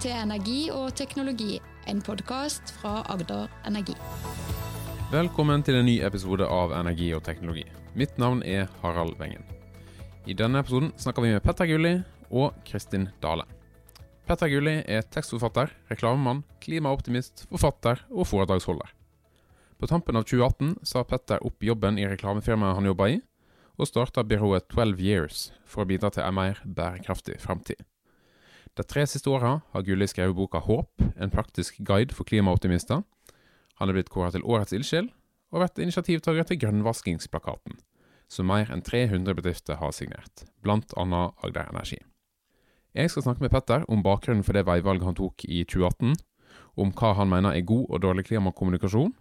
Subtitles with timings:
[0.00, 3.94] til Energi og teknologi, en podkast fra Agder Energi.
[5.12, 7.62] Velkommen til en ny episode av Energi og teknologi.
[7.94, 9.44] Mitt navn er Harald Wengen.
[10.26, 11.94] I denne episoden snakker vi med Petter Gulli
[12.30, 13.46] og Kristin Dale.
[14.26, 18.90] Petter Gulli er tekstforfatter, reklamemann, klimaoptimist, forfatter og foredragsholder.
[19.78, 23.20] På tampen av 2018 sa Petter opp jobben i reklamefirmaet han jobba i,
[23.78, 27.78] og starta byrået 12 Years for å bidra til en mer bærekraftig framtid.
[28.74, 33.04] De tre siste åra har Gulli skrevet boka Håp, en praktisk guide for klimaoptimister.
[33.78, 35.12] Han er blitt kåret til Årets ildsjel,
[35.54, 37.78] og vært initiativtaker til Grønnvaskingsplakaten,
[38.26, 42.00] som mer enn 300 bedrifter har signert, annet Agder Energi.
[42.94, 46.18] Jeg skal snakke med Petter om bakgrunnen for det veivalget han tok i 2018,
[46.74, 49.14] om hva han mener er god og dårlig klimakommunikasjon,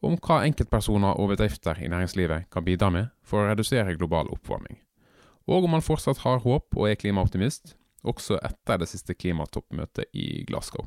[0.00, 4.28] og om hva enkeltpersoner og bedrifter i næringslivet kan bidra med for å redusere global
[4.32, 4.76] oppvarming,
[5.48, 10.44] og om han fortsatt har håp og er klimaoptimist, også etter det siste klimatoppmøtet i
[10.48, 10.86] Glasgow.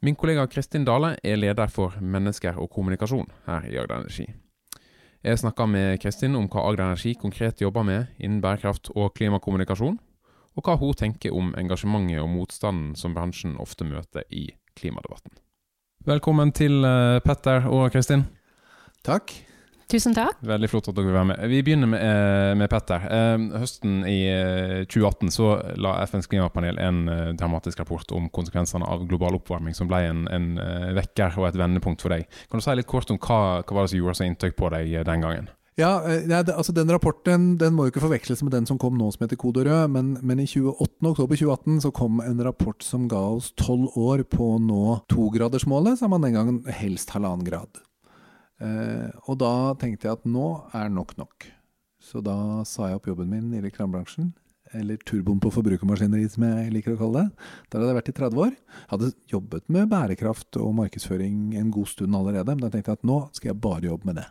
[0.00, 4.24] Min kollega Kristin Dale er leder for mennesker og kommunikasjon her i Agder Energi.
[5.20, 9.98] Jeg snakka med Kristin om hva Agder Energi konkret jobber med innen bærekraft og klimakommunikasjon,
[10.56, 14.48] og hva hun tenker om engasjementet og motstanden som bransjen ofte møter i
[14.80, 15.36] klimadebatten.
[16.08, 18.24] Velkommen til eh, Petter og Kristin.
[19.04, 19.49] Takk.
[19.90, 20.38] Tusen takk.
[20.46, 21.40] Veldig flott at dere vil være med.
[21.50, 23.02] Vi begynner med, eh, med Petter.
[23.10, 24.20] Eh, høsten i
[24.86, 27.04] 2018 så la FNs klimapanel en
[27.36, 30.50] dramatisk rapport om konsekvensene av global oppvarming, som ble en, en
[30.94, 32.26] vekker og et vendepunkt for deg.
[32.50, 34.70] Kan du si litt kort om hva, hva var det som gjorde så inntrykk på
[34.70, 35.50] deg den gangen?
[35.80, 35.92] Ja,
[36.28, 39.24] ja altså Den rapporten den må jo ikke forveksles med den som kom nå som
[39.24, 41.12] heter Kode rød, men, men i 28.
[41.12, 46.00] oktober 2018 så kom en rapport som ga oss tolv år på å nå togradersmålet,
[46.00, 47.80] sa man den gangen helst halvannen grad.
[48.60, 51.48] Eh, og da tenkte jeg at nå er nok nok.
[52.00, 54.32] Så da sa jeg opp jobben min i reklamebransjen.
[54.76, 57.46] Eller turboen på forbrukermaskineri, som jeg liker å kalle det.
[57.68, 58.52] Der hadde jeg vært i 30 år.
[58.92, 62.54] Hadde jobbet med bærekraft og markedsføring en god stund allerede.
[62.54, 64.28] Men da tenkte jeg at nå skal jeg bare jobbe med det.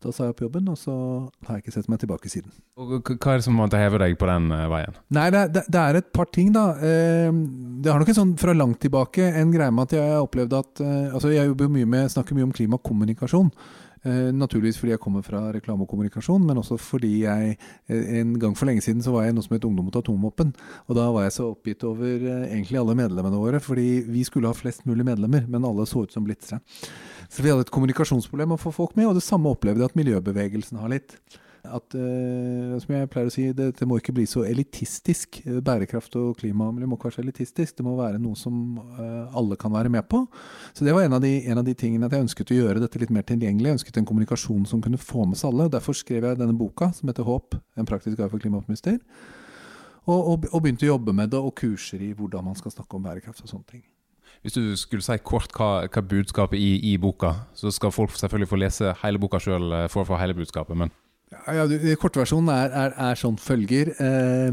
[0.00, 0.94] Da sa jeg opp jobben, og så
[1.44, 2.54] har jeg ikke sett meg tilbake siden.
[2.80, 4.96] Og Hva er det som måtte heve deg på den uh, veien?
[5.12, 6.70] Nei, det, det, det, er et par ting, da.
[6.80, 7.28] Uh,
[7.84, 10.56] det har nok en sånn fra langt tilbake en greie med at jeg har opplevd
[10.56, 13.52] at uh, Altså, jeg jobber mye med, snakker mye om klimakommunikasjon.
[14.00, 17.58] Uh, naturligvis fordi jeg kommer fra reklame og kommunikasjon, men også fordi jeg
[17.90, 20.54] En gang for lenge siden så var jeg noe som het Ungdom mot atomvåpen.
[20.88, 24.56] Og da var jeg så oppgitt over egentlig alle medlemmene våre, fordi vi skulle ha
[24.56, 26.60] flest mulig medlemmer, men alle så ut som blitzere.
[27.28, 29.98] Så vi hadde et kommunikasjonsproblem å få folk med, og det samme opplevde jeg at
[29.98, 31.18] miljøbevegelsen har litt.
[31.60, 35.42] At, uh, som jeg pleier å si, det, det, må ikke bli så elitistisk.
[35.66, 37.76] Bærekraft og klimamiljø må ikke være så elitistisk.
[37.76, 40.22] Det må være noe som uh, alle kan være med på.
[40.72, 42.84] Så det var en av, de, en av, de, tingene at jeg ønsket å gjøre
[42.84, 43.68] dette litt mer tilgjengelig.
[43.68, 45.68] Jeg ønsket en kommunikasjon som kunne få med seg alle.
[45.68, 48.98] og Derfor skrev jeg denne boka, som heter Håp, en praktisk guide for klimaoptimister.
[50.08, 52.96] Og, og, og begynte å jobbe med det, og kurser i hvordan man skal snakke
[52.96, 53.84] om bærekraft og sånne ting.
[54.40, 58.48] Hvis du skulle si kort hva, hva budskapet i, i boka, så skal folk selvfølgelig
[58.48, 60.78] få lese hele boka sjøl eh, for å få hele budskapet.
[60.78, 60.92] men...
[61.30, 63.92] Ja, ja, Kortversjonen er, er, er sånn følger.
[64.02, 64.48] Eh,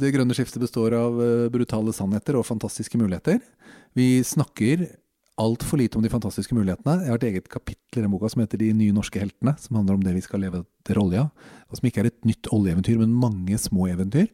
[0.00, 3.38] det grønne skiftet består av eh, brutale sannheter og fantastiske muligheter.
[3.94, 4.82] Vi snakker
[5.38, 7.04] altfor lite om de fantastiske mulighetene.
[7.04, 9.78] Jeg har et eget kapittel i den boka som heter De nye norske heltene, som
[9.78, 11.28] handler om det vi skal leve etter olja.
[11.70, 14.26] Og som ikke er et nytt oljeeventyr, men mange små eventyr.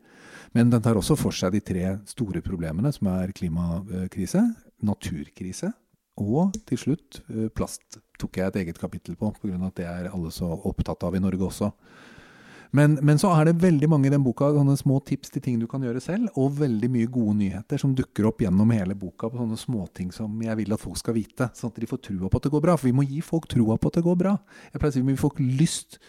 [0.56, 4.40] Men den tar også for seg de tre store problemene, som er klimakrise,
[4.80, 5.74] naturkrise
[6.20, 8.00] og til slutt eh, plast.
[8.18, 9.58] tok jeg et eget kapittel på, pga.
[9.66, 11.72] at det er alle så opptatt av i Norge også.
[12.74, 15.60] Men, men, så er det veldig mange i den boka sånne små tips til ting
[15.60, 19.30] du kan gjøre selv, og veldig mye gode nyheter som dukker opp gjennom hele boka
[19.30, 22.30] på sånne småting som jeg vil at folk skal vite, sånn at de får trua
[22.30, 22.74] på at det går bra.
[22.74, 24.34] For vi må gi folk trua på at det går bra.
[24.72, 26.00] Jeg pleier å si vi må gi folk lyst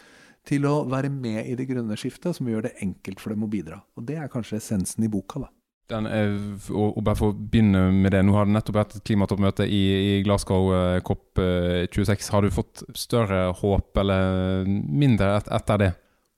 [0.46, 3.52] til å være med i det grønne skiftet, som gjør det enkelt for dem å
[3.52, 3.84] bidra.
[3.98, 5.46] Og Det er kanskje essensen i boka.
[5.46, 5.54] da.
[5.86, 6.32] Er,
[6.74, 9.82] og, bare for å begynne med det, Nå har det nettopp vært et klimatoppmøte i,
[9.94, 12.16] i Glasgow, eh, COP26.
[12.16, 15.92] Eh, har du fått større håp eller mindre et, etter det?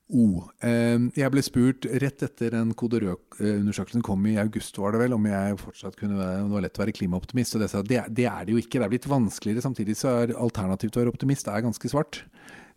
[0.08, 5.02] Oh, eh, jeg ble spurt rett etter den Kode Rød-undersøkelsen kom i august, var det
[5.02, 7.56] vel, om jeg fortsatt kunne være, om det var lett å være klimaoptimist.
[7.56, 8.76] Og det, det, det er det jo ikke.
[8.76, 9.64] Det er blitt vanskeligere.
[9.64, 12.22] Samtidig så er alternativet til å være optimist er ganske svart.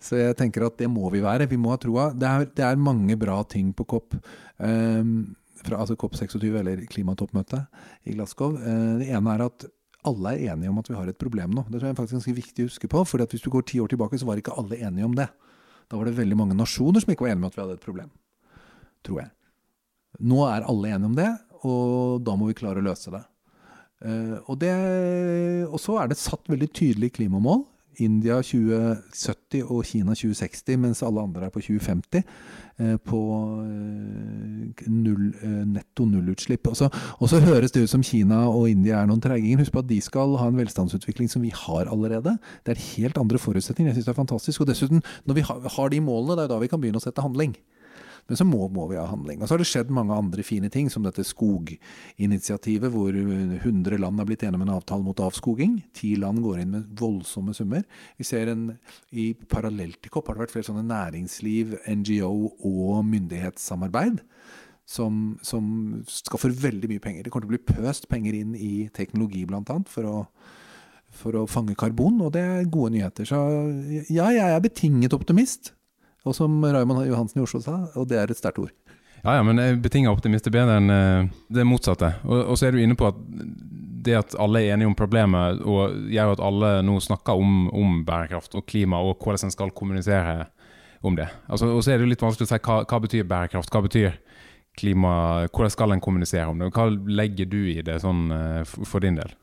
[0.02, 1.48] Så jeg tenker at det må vi være.
[1.52, 2.10] Vi må ha troa.
[2.16, 4.18] Det det er mange bra ting på COP.
[4.58, 5.36] Um,
[5.66, 8.58] fra, altså COP26, eller klimatoppmøtet i Glasgow.
[8.58, 9.68] Uh, det ene er at
[10.08, 11.66] alle er enige om at vi har et problem nå.
[11.68, 13.04] Det tror jeg er faktisk ganske viktig å huske på.
[13.06, 15.28] for hvis du går ti år tilbake, så var ikke alle enige om det.
[15.92, 17.86] Da var det veldig mange nasjoner som ikke var enige om at vi hadde et
[17.86, 18.10] problem.
[19.06, 19.32] Tror jeg.
[20.22, 21.30] Nå er alle enige om det,
[21.62, 23.22] og da må vi klare å løse det.
[24.02, 24.74] Uh, og, det
[25.68, 27.68] og så er det satt veldig tydelige klimamål
[28.00, 33.20] India 2070 og Kina 2060, mens alle andre er på 2050 eh, på
[33.66, 36.70] eh, null, eh, netto nullutslipp.
[36.72, 39.62] Og så, høres det ut som Kina og India er noen treiginger.
[39.64, 42.38] Husk på at de skal ha en velstandsutvikling som vi har allerede.
[42.66, 43.92] Det er helt andre forutsetninger.
[43.92, 44.64] Jeg syns det er fantastisk.
[44.64, 47.26] Og dessuten, når vi har de målene, det er da vi kan begynne å sette
[47.26, 47.58] handling.
[48.32, 49.42] Men så må, må, vi ha handling.
[49.42, 54.22] Og så har det skjedd mange andre fine ting, som dette skoginitiativet, hvor 100 land
[54.24, 55.74] har blitt enige om en avtale mot avskoging.
[56.00, 57.84] Ti land går inn med voldsomme summer.
[58.16, 58.70] Vi ser en,
[59.12, 62.32] I parallelt til COP har det vært flere sånne næringsliv, NGO
[62.72, 64.24] og myndighetssamarbeid.
[64.88, 65.68] Som, som
[66.08, 67.28] skaffer veldig mye penger.
[67.28, 69.78] Det kommer til å bli pøst penger inn i teknologi, bl.a.
[69.92, 70.24] For
[71.12, 73.28] for å fange karbon, og det er gode nyheter.
[73.28, 73.38] Så
[74.08, 75.74] ja, jeg er betinget optimist.
[76.28, 78.74] Og som Raymond Johansen i Oslo sa, og det er et sterkt ord.
[79.22, 82.16] Ja, ja, men betinga optimist er bedre enn uh, det motsatte.
[82.26, 83.20] Og, og, så er du inne på at
[84.02, 88.00] det at alle er enige om problemet, og gjør at alle nå snakker om, om
[88.06, 90.48] bærekraft og klima, og hvordan en skal kommunisere
[91.06, 91.28] om det.
[91.50, 94.18] Altså, og så er det litt vanskelig å si hva, hva betyr bærekraft, hva betyr
[94.78, 95.14] klima,
[95.52, 96.72] hvordan skal en kommunisere om det?
[96.74, 99.38] Hva legger du i det sånn uh, for din del?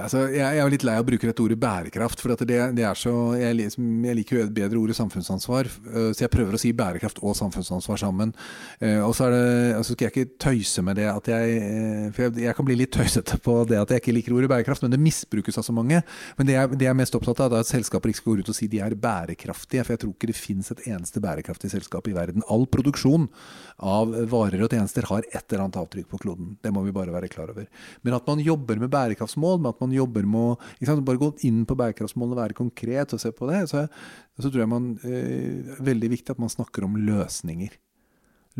[0.00, 2.22] Altså, jeg, jeg, er litt lei av å bruke dette ordet bærekraft.
[2.24, 5.68] for det, det så, jeg, jeg, liker jo et bedre ordet samfunnsansvar.
[5.68, 8.32] Øh, så jeg prøver å si bærekraft og samfunnsansvar sammen.
[8.80, 9.42] Øh, og så det,
[9.76, 12.78] altså skal jeg ikke tøyse med det at jeg øh, For jeg, jeg, kan bli
[12.80, 15.76] litt tøysete på det at jeg ikke liker ordet bærekraft, men det misbrukes av så
[15.76, 16.00] mange.
[16.40, 18.46] Men det jeg, det jeg er mest opptatt av, er at selskaper ikke skal gå
[18.46, 19.84] ut og si de er bærekraftige.
[19.84, 22.48] For jeg tror ikke det finnes et eneste bærekraftig selskap i verden.
[22.48, 23.28] All produksjon
[23.76, 26.56] av varer og tjenester har et eller annet avtrykk på kloden.
[26.64, 27.68] Det må vi bare være klar over.
[28.00, 31.62] Men at man jobber med bærekraftsmål, med at man jobber med å Bare gå inn
[31.68, 33.64] på bærekraftsmålene, være konkret og se på det.
[33.70, 33.84] Så,
[34.38, 37.74] så tror jeg man eh, veldig viktig at man snakker om løsninger.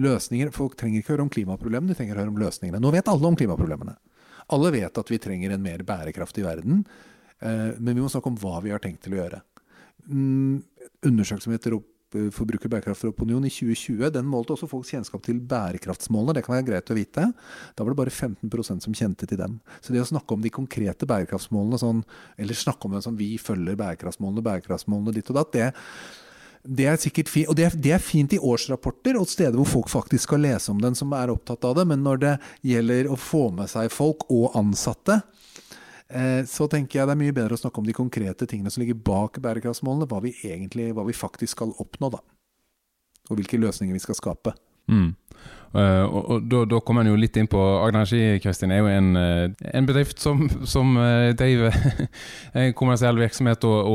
[0.02, 2.80] Løsninger, Folk trenger ikke høre om klimaproblemene, de trenger å høre om løsningene.
[2.82, 3.96] Nå vet alle om klimaproblemene.
[4.52, 6.84] Alle vet at vi trenger en mer bærekraftig verden,
[7.40, 9.42] eh, men vi må snakke om hva vi har tenkt til å gjøre.
[10.08, 10.62] Mm,
[11.06, 11.91] undersøkelser som heter Eh,
[12.35, 16.37] forbruker bærekraftsopinion i 2020 den målte også folks kjennskap til bærekraftsmålene.
[16.37, 17.29] Det kan være greit å vite.
[17.76, 19.59] Da var det bare 15% som kjente til dem.
[19.81, 22.03] Så det å snakke om de konkrete bærekraftsmålene, sånn,
[22.38, 25.70] eller snakke om dem som vi følger bærekraftsmålene, bærekraftsmålene ditt og datt, det,
[26.62, 29.70] det er sikkert fint, og det er, det er, fint i årsrapporter og steder hvor
[29.70, 31.88] folk faktisk skal lese om den, som er opptatt av det.
[31.91, 32.35] Men når det
[32.73, 35.51] gjelder å få med seg folk og ansatte, Eh,
[36.49, 38.99] så tenker jeg det er mye bedre å snakke om de konkrete tingene som ligger
[39.00, 40.09] bak bærekraftsmålene.
[40.11, 42.20] Hva vi egentlig, hva vi faktisk skal oppnå, da.
[43.31, 44.53] Og hvilke løsninger vi skal skape.
[44.93, 45.14] Mm.
[45.72, 48.04] Uh, og, og da, da kommer en jo litt inn på Agder
[48.44, 51.72] Kristin er jo en, uh, en bedrift som, som uh, driver
[52.60, 53.88] en kommersiell virksomhet og,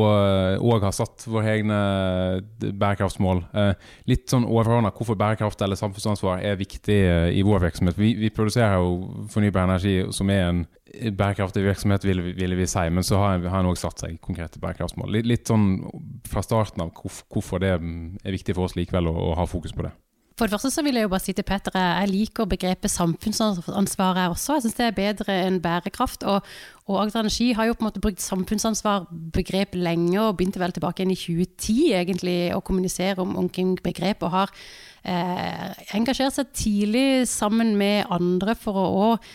[0.57, 1.77] og, har satt våre egne
[2.57, 3.44] bærekraftsmål.
[4.09, 6.97] litt sånn overordna hvorfor bærekraft eller samfunnsansvar er viktig
[7.33, 7.97] i vår virksomhet.
[7.99, 10.63] Vi, vi, produserer jo fornybar energi som er en
[11.17, 15.17] bærekraftig virksomhet, ville, vil vi si, men så har en òg satt seg konkrete bærekraftsmål.
[15.17, 15.81] Litt, litt, sånn
[16.29, 19.85] fra starten av hvorfor det er viktig for oss likevel å, å ha fokus på
[19.85, 19.94] det.
[20.38, 24.19] For det første så vil jeg jo bare si til Petter jeg liker begrepet samfunnsansvar
[24.22, 24.57] jeg også.
[24.57, 26.28] Jeg syns det er bedre enn bærekraft.
[26.30, 26.45] Og,
[26.86, 31.01] og Agder Energi har jo på en måte brukt samfunnsansvar-begrep lenge, og begynte vel tilbake
[31.01, 34.22] igjen i 2010 egentlig å kommunisere om omkring begrep.
[34.28, 34.54] Og har
[35.01, 39.28] eh, engasjert seg tidlig sammen med andre for å òg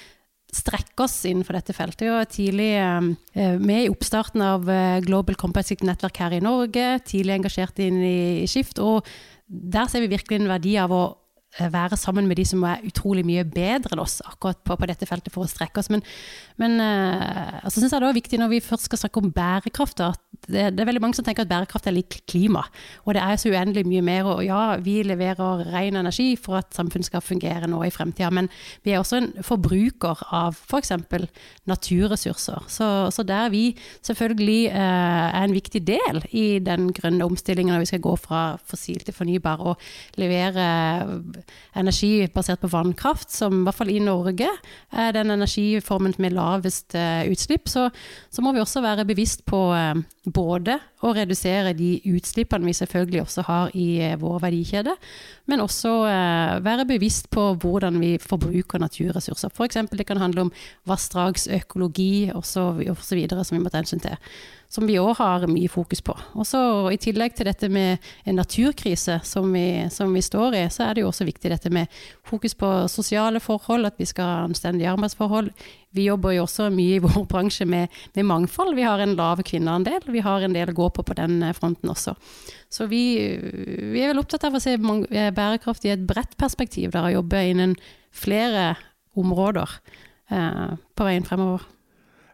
[0.53, 2.07] strekke oss innenfor dette feltet.
[2.07, 6.89] Jo tidlig eh, med i oppstarten av eh, Global Competitive Nettverk her i Norge.
[7.09, 8.19] Tidlig engasjert inn i
[8.51, 8.79] Skift.
[8.79, 9.09] og
[9.53, 11.03] der ser vi virkelig en verdi av å
[11.61, 14.87] Eh, være sammen med de som er utrolig mye bedre enn oss akkurat på, på
[14.89, 15.91] dette feltet for å strekke oss.
[15.93, 16.01] Men,
[16.57, 20.01] men uh, altså synes jeg det er viktig når vi først skal snakke om bærekraft,
[20.01, 22.65] at det, det, er veldig mange som tenker at bærekraft er litt klima.
[23.07, 24.29] Og det er så uendelig mye mer.
[24.33, 28.51] Og ja, vi leverer ren energi for at samfunnet skal fungere nå i fremtida, men
[28.83, 30.93] vi er også en forbruker av f.eks.
[31.13, 31.27] For
[31.71, 32.65] naturressurser.
[32.73, 37.85] Så, så, der vi selvfølgelig eh, er en viktig del i den grønne omstillingen når
[37.85, 39.81] vi skal gå fra fossil til fornybar og
[40.21, 40.67] levere
[41.79, 44.49] energi basert på vannkraft, som i hvert fall i Norge
[44.93, 47.89] er den energiformen med lavest eh, utslipp, så,
[48.31, 53.23] så, må vi også være bevisst på uh, både å redusere de utslippene vi selvfølgelig
[53.25, 54.95] også har i uh, vår verdikjede,
[55.51, 55.93] men også
[56.63, 59.51] være bevisst på hvordan vi forbruker naturressurser.
[59.51, 59.81] F.eks.
[59.91, 60.53] det kan handle om
[60.87, 62.85] vassdragsøkologi osv.
[62.95, 64.15] som vi må ta hensyn til
[64.73, 66.15] som vi òg har mye fokus på.
[66.33, 70.63] Og så I tillegg til dette med en naturkrise som vi, som vi, står i,
[70.73, 71.93] så er det jo også viktig dette med
[72.25, 75.51] fokus på sosiale forhold, at vi skal ha anstendige arbeidsforhold.
[75.93, 78.73] Vi jobber jo også mye i vår bransje med, med mangfold.
[78.79, 80.09] Vi har en lav kvinneandel.
[80.09, 82.17] Vi har en del å gå på på den fronten også.
[82.73, 83.05] Så vi,
[83.93, 87.45] vi er vel opptatt av å se bærekraft i et bredt perspektiv, der å jobbe
[87.51, 87.77] innen
[88.09, 88.71] flere
[89.21, 89.69] områder
[90.33, 91.69] eh, på veien fremover.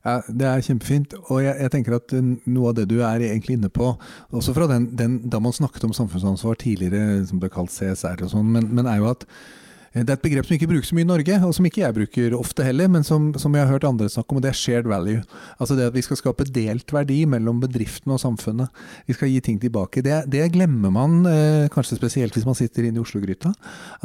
[0.05, 1.14] Ja, Det er kjempefint.
[1.28, 3.95] Og jeg, jeg, tenker at noe av det du er egentlig inne på,
[4.31, 8.35] også fra den, den da man snakket om samfunnsansvar tidligere, som ble kalt CSR og
[8.35, 9.67] sånn, men, men, er jo at Eh,
[10.05, 11.97] det er et begrep som ikke brukes så mye i Norge, og som ikke jeg
[11.97, 14.59] bruker ofte heller, men som, som jeg har hørt andre snakke om, og det er
[14.59, 15.23] shared value.
[15.59, 18.83] Altså det at vi skal skape delt verdi mellom bedriftene og samfunnet.
[19.09, 20.02] Vi skal gi ting tilbake.
[20.05, 23.55] Det, det glemmer man, eh, kanskje spesielt hvis man sitter inne i Oslo-gryta.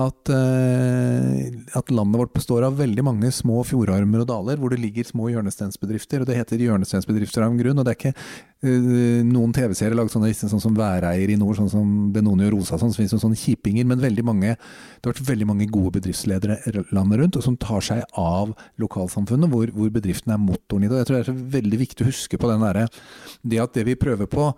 [0.03, 4.81] At, eh, at, landet vårt består av veldig mange små fjordarmer og daler, hvor det
[4.81, 6.23] ligger små hjørnestensbedrifter.
[6.23, 7.79] Og det heter hjørnestensbedrifter av en grunn.
[7.79, 11.71] og det er ikke Eh, noen TV-serier laget sånne sånn som Væreier i nord, sånn
[11.71, 13.87] som Benoni og Rosa, sånn, så finnes det sånne kjipinger.
[13.89, 17.83] Men veldig mange, det har vært veldig mange gode bedriftsledere landet rundt, og som tar
[17.83, 20.95] seg av lokalsamfunnet, hvor, hvor bedriften er motoren i det.
[20.95, 23.01] Og jeg tror det er så veldig viktig å huske på den der,
[23.43, 24.53] det at det vi prøver på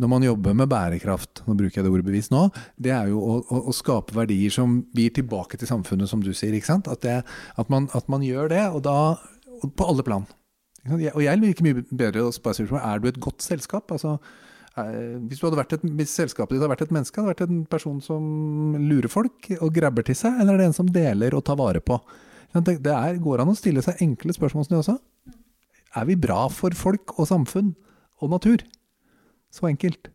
[0.00, 2.46] når man jobber med bærekraft, nå bruker jeg det ordet bevisst nå,
[2.80, 6.30] det er jo å, å, å, skape verdier som gir tilbake til samfunnet, som du
[6.32, 6.54] sier.
[6.56, 6.88] ikke sant?
[6.88, 9.18] At, det, at, man, at man gjør det, og da
[9.60, 10.24] på alle plan.
[10.88, 13.92] Og jeg liker mye bedre å spørre spørsmålet er du et godt selskap.
[13.92, 14.16] Altså,
[15.28, 18.78] hvis, et, hvis, selskapet ditt hadde vært et menneske, hadde det vært en person som
[18.78, 21.82] lurer folk og grabber til seg, eller er det en som deler og tar vare
[21.84, 21.98] på?
[22.54, 24.96] Det er, går an å stille seg enkle spørsmål som det også.
[26.00, 27.74] Er vi bra for folk og samfunn
[28.22, 28.64] og natur?
[29.50, 30.06] Så enkelt.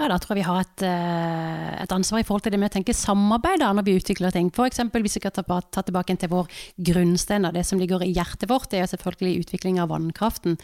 [0.00, 2.70] Ja, da tror jeg vi har et, eh, et, ansvar i forhold til det med
[2.70, 4.48] å tenke samarbeid da, når vi utvikler ting.
[4.50, 4.80] F.eks.
[4.90, 6.48] hvis vi skal ta, ta tilbake til vår
[6.88, 10.56] grunnstein, det som ligger i hjertet vårt, det er selvfølgelig utvikling av vannkraften.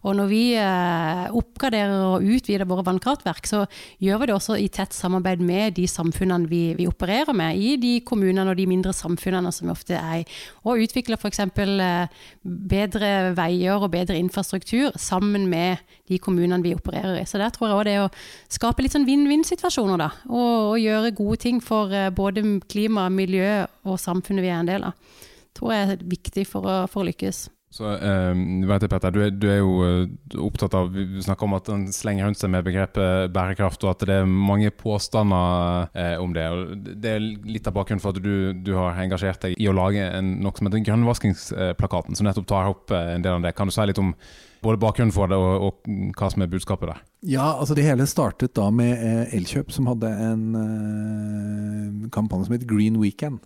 [0.00, 3.64] Og når vi eh, oppgraderer og utvider våre vannkraftverk, så
[4.00, 7.76] gjør vi det også i tett samarbeid med de samfunnene vi, vi opererer med, i
[7.82, 10.28] de kommunene og de mindre samfunnene som vi ofte er i.
[10.64, 11.42] Og utvikler f.eks.
[11.44, 17.28] Eh, bedre veier og bedre infrastruktur sammen med de kommunene vi opererer i.
[17.28, 18.10] Så der tror jeg òg det å
[18.52, 20.10] skape litt sånn vinn-vinn-situasjoner, da.
[20.30, 24.70] Og, og, gjøre gode ting for uh, både klima, miljø og samfunnet vi er en
[24.70, 25.20] del av.
[25.54, 27.46] Tror jeg er viktig for å, for å lykkes.
[27.74, 31.48] Så um, vet jeg, Petter, du er, du er, jo eh, opptatt av Vi snakker
[31.48, 35.88] om at en slenger rundt seg med begrepet bærekraft, og at det er mange påstander
[35.90, 36.44] eh, om det.
[36.54, 39.74] og Det er litt av bakgrunnen for at du, du har engasjert deg i å
[39.74, 43.56] lage en, noe som heter Grønnvaskingsplakaten, som nettopp tar opp eh, en del av det.
[43.58, 44.14] Kan du si litt om
[44.62, 47.04] både bakgrunnen for det og, og, hva som er budskapet der?
[47.26, 52.54] Ja, altså Det hele startet da med eh, Elkjøp, som hadde en eh, kampanje som
[52.54, 53.42] het Green Weekend.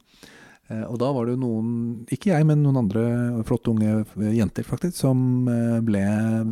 [0.68, 1.70] Eh, og da var det jo noen,
[2.12, 3.04] ikke jeg, men noen andre
[3.48, 6.04] flotte unge jenter faktisk, som eh, ble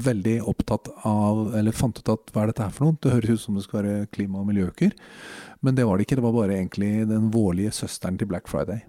[0.07, 3.01] veldig opptatt av, eller fant ut at hva er dette her for noe?
[3.03, 4.97] Det høres ut som det skal være klima- og miljøuker.
[5.65, 8.85] Men det var det ikke, det var bare egentlig den vårlige søsteren til Black Friday.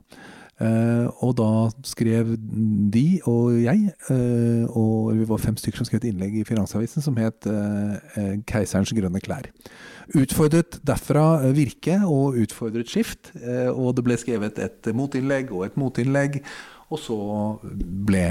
[0.57, 1.49] Uh, og da
[1.85, 2.31] skrev
[2.89, 7.05] de og jeg, uh, og vi var fem stykker som skrev et innlegg i Finansavisen
[7.05, 7.93] som het uh,
[8.41, 9.51] 'Keiserens grønne klær'.
[10.17, 13.33] Utfordret derfra Virke og utfordret Skift,
[13.75, 16.39] og det ble skrevet et motinnlegg og et motinnlegg.
[16.89, 17.17] Og så
[18.07, 18.23] ble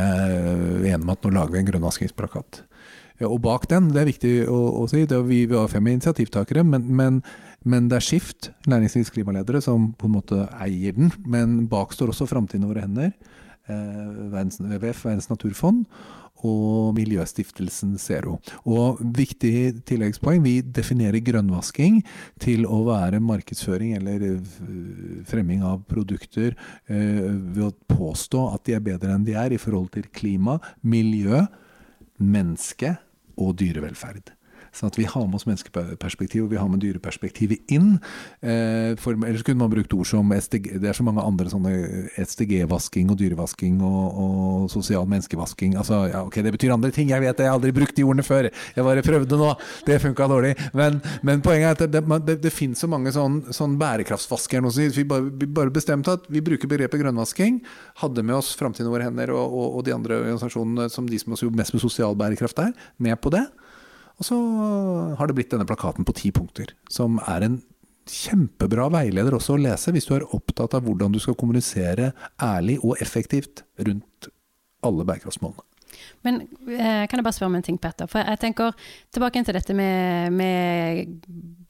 [0.80, 2.62] vi enige om at nå lager vi en grønnvaskingsplakat.
[3.28, 7.20] Og bak den, det er viktig å, å si, vi var fem initiativtakere, men, men
[7.66, 11.10] men det er Skift, næringslivets klimaledere, som på en måte eier den.
[11.26, 13.10] Men bak står også Framtiden våre hender,
[13.66, 15.84] eh, WWF, Verdens naturfond,
[16.44, 18.36] og Miljøstiftelsen Zero.
[18.68, 22.02] Og viktig tilleggspoeng, vi definerer grønnvasking
[22.42, 24.26] til å være markedsføring eller
[25.26, 26.52] fremming av produkter
[26.86, 30.60] eh, ved å påstå at de er bedre enn de er i forhold til klima,
[30.84, 31.46] miljø,
[32.20, 32.96] menneske
[33.36, 34.35] og dyrevelferd.
[34.76, 37.96] Sånn at vi har med oss menneskeperspektivet vi har med dyreperspektivet inn.
[38.44, 41.72] Eh, for Ellers kunne man brukt ord som SDG, Det er så mange andre sånne
[42.20, 45.76] SDG-vasking og dyrevasking og, og, sosial menneskevasking.
[45.80, 48.04] Altså, ja, ok, Det betyr andre ting, jeg vet det, jeg har aldri brukt de
[48.04, 48.50] ordene før.
[48.76, 49.52] Jeg bare prøvde nå,
[49.86, 50.54] det funka dårlig.
[50.76, 54.70] Men, men, poenget er at det, det, det, finnes så mange sånn, sånn bærekraftsvasker nå,
[54.70, 57.62] så vi bare, vi bare, bestemte at vi bruker begrepet grønnvasking.
[58.02, 61.20] Hadde med oss Framtiden i våre hender og, og, og, de andre organisasjonene som de
[61.20, 63.46] som har mest med sosial bærekraft der, med på det.
[64.16, 64.36] Og så
[65.18, 67.60] har det blitt denne plakaten på ti punkter, som er en
[68.06, 72.78] kjempebra veileder også å lese hvis du er opptatt av hvordan du skal kommunisere ærlig
[72.86, 74.30] og effektivt rundt
[74.86, 75.64] alle bærekraftsmålene.
[76.26, 78.08] Men eh, kan jeg bare spørre om en ting, Petter?
[78.10, 78.74] For jeg tenker
[79.14, 81.16] tilbake til dette med, med,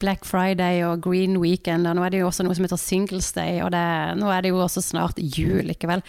[0.01, 1.87] Black Friday og Green Weekend.
[1.89, 3.83] og Nå er det jo også noe som heter Singles Day, og det,
[4.19, 6.03] nå er det jo også snart jul likevel.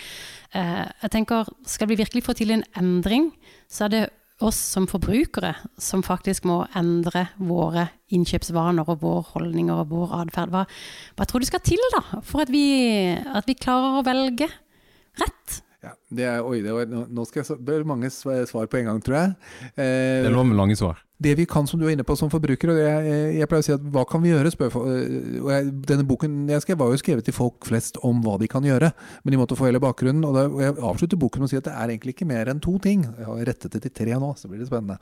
[0.53, 3.31] Eh, jeg tenker, Skal vi virkelig få til en endring,
[3.71, 4.05] så er det
[4.45, 10.53] oss som forbrukere som faktisk må endre våre innkjøpsvaner og våre holdninger og vår atferd.
[10.55, 10.65] Hva,
[11.19, 12.65] hva, tror du skal til da, for at vi,
[13.15, 14.49] at vi klarer å velge
[15.19, 15.59] rett?
[15.85, 18.93] Ja, det er, oi, det var, nå skal jeg det er mange svar på en
[18.93, 19.37] gang, tror jeg.
[19.75, 21.03] Eh, det er lov med lange svar.
[21.19, 23.67] Det vi kan, som du er inne på som forbruker, og jeg, jeg pleier å
[23.67, 24.53] si at hva kan vi gjøre?
[24.55, 28.37] Spør, og jeg, denne boken jeg skrev, var jo skrevet til folk flest om hva
[28.39, 28.93] de kan gjøre,
[29.25, 30.23] men de måtte få hele bakgrunnen.
[30.29, 32.53] Og, da, og jeg avslutter boken med å si at det er egentlig ikke mer
[32.53, 33.03] enn to ting.
[33.09, 34.99] Jeg har rettet det til tre nå, så blir det spennende.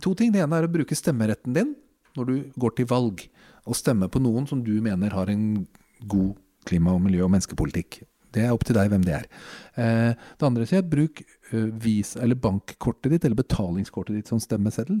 [0.00, 0.32] To ting.
[0.32, 1.74] Det ene er å bruke stemmeretten din
[2.16, 3.26] når du går til valg,
[3.68, 5.66] og stemme på noen som du mener har en
[6.08, 6.32] god
[6.66, 8.00] klima- og miljø- og menneskepolitikk.
[8.30, 9.28] Det er opp til deg hvem det er.
[9.74, 11.22] Eh, det andre sier bruk
[11.54, 15.00] uh, vis, eller bankkortet ditt eller betalingskortet ditt som stemmeseddel.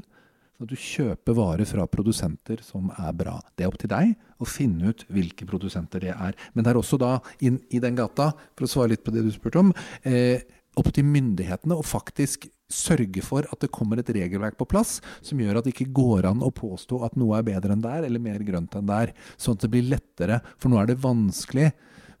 [0.60, 3.38] Sånn du kjøper varer fra produsenter som er bra.
[3.56, 6.36] Det er opp til deg å finne ut hvilke produsenter det er.
[6.52, 9.24] Men det er også da, inn i den gata, for å svare litt på det
[9.24, 9.72] du spurte om,
[10.04, 10.44] eh,
[10.76, 15.40] opp til myndighetene å faktisk sørge for at det kommer et regelverk på plass som
[15.40, 18.22] gjør at det ikke går an å påstå at noe er bedre enn der, eller
[18.22, 19.14] mer grønt enn der.
[19.40, 20.42] Sånn at det blir lettere.
[20.60, 21.70] For nå er det vanskelig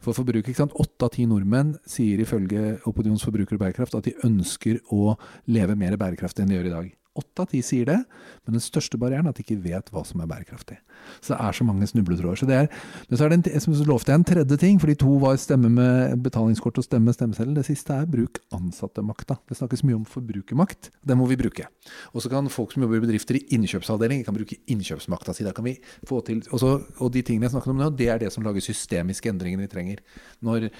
[0.00, 0.56] for forbruker.
[0.70, 5.14] Åtte av ti nordmenn sier ifølge Opinions forbruker og bærekraft at de ønsker å
[5.52, 6.90] leve mer bærekraftig enn de gjør i dag.
[7.20, 7.98] Åtte av ti sier det,
[8.44, 10.78] men den største barrieren er at de ikke vet hva som er bærekraftig.
[11.20, 12.40] Så det er så mange snubletråder.
[12.40, 12.68] Så det er,
[13.08, 15.38] men så er det en, som lovte jeg en tredje ting, for de to var
[15.40, 17.54] stemme med betalingskort og stemme stemmeseddel.
[17.56, 19.38] Det siste er bruk ansattemakta.
[19.48, 20.90] Det snakkes mye om forbrukermakt.
[21.06, 21.66] Den må vi bruke.
[22.14, 25.48] Og så kan folk som jobber i bedrifter i innkjøpsavdeling, kan bruke innkjøpsmakta si.
[25.56, 28.32] Kan vi få til også, Og de tingene jeg snakket om nå, det er det
[28.32, 30.00] som lager systemiske endringer vi trenger.
[30.40, 30.70] Når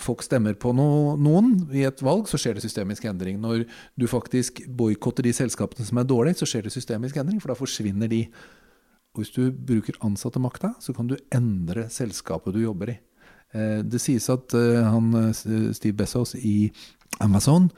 [0.00, 3.40] folk stemmer på no, noen i et valg, så skjer det systemisk endring.
[3.40, 3.66] Når
[3.98, 7.58] du faktisk boikotter de selskapene som er dårlige, så skjer det systemisk endring, for da
[7.58, 8.24] forsvinner de.
[9.12, 12.98] Og hvis du bruker ansattemakta, så kan du endre selskapet du jobber i.
[13.52, 16.72] Eh, det sies at eh, han, eh, Steve Bezos i
[17.20, 17.68] Amazon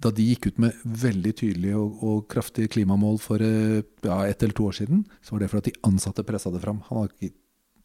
[0.00, 4.54] da de gikk ut med veldig tydelige og, og kraftige klimamål for ja, ett eller
[4.56, 6.78] to år siden, så var det for at de ansatte pressa det fram.
[6.86, 7.10] Han har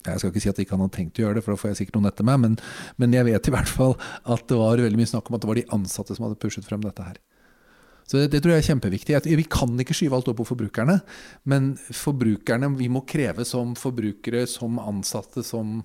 [0.05, 1.72] jeg skal ikke si at ikke han hadde tenkt å gjøre det, for da får
[1.72, 2.58] jeg sikkert noen etter meg, men,
[3.01, 5.50] men, jeg vet i hvert fall at det var veldig mye snakk om at det
[5.50, 7.17] var de ansatte som hadde pushet frem dette her.
[8.05, 9.17] Så det, det tror jeg er kjempeviktig.
[9.25, 11.00] Vi kan ikke skyve alt opp på forbrukerne,
[11.50, 15.79] men forbrukerne, vi må kreve som forbrukere, som ansatte, som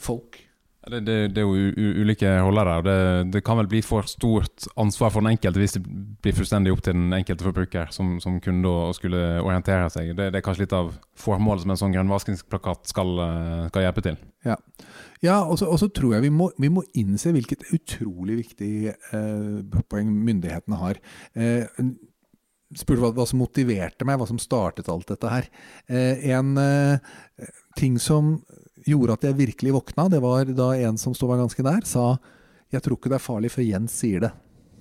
[0.00, 0.40] folk.
[0.84, 2.82] Det, det, det, er jo ulike roller der.
[2.84, 2.96] Det,
[3.32, 6.82] det, kan vel bli for stort ansvar for den enkelte hvis det blir fullstendig opp
[6.84, 10.12] til den enkelte forbruker som, som kunde å skulle orientere seg.
[10.18, 14.20] Det, er kanskje litt av formålet som en sånn grønnvaskingsplakat skal, eh, skal hjelpe til.
[14.44, 14.58] Ja,
[15.24, 20.10] ja og så tror jeg vi må, vi må, innse hvilket utrolig viktig eh, poeng
[20.26, 21.00] myndighetene har.
[21.32, 21.64] Eh,
[22.74, 25.48] spurte hva, hva, som motiverte meg, hva som startet alt dette her.
[25.88, 28.36] Eh, en eh, ting som
[28.84, 32.14] gjorde at jeg virkelig våkna, det var da en som sto meg ganske nær, sa
[32.74, 34.32] jeg tror ikke det er farlig før Jens sier det.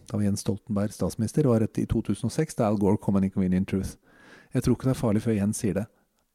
[0.09, 3.69] Da var Jens Stoltenberg statsminister, var var i 2006 da Al Gore kom med Inconvenient
[3.69, 3.95] Truth.
[4.53, 5.85] Jeg tror ikke det er farlig før Jens sier det.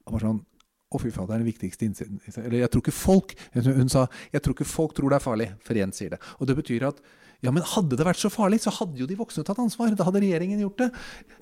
[0.04, 0.40] Det var sånn
[0.88, 2.20] å, fy faen, det er den viktigste innsiden.
[2.40, 5.48] Eller jeg tror ikke folk Hun sa jeg tror ikke folk tror det er farlig
[5.64, 6.20] for Jens sier det.
[6.40, 7.02] Og det betyr at
[7.44, 9.92] ja, men hadde det vært så farlig, så hadde jo de voksne tatt ansvar.
[9.94, 10.88] Da hadde regjeringen gjort det.